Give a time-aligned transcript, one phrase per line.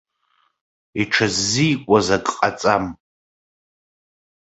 [1.01, 2.85] Иҽыззикуаз ак ҟаҵам.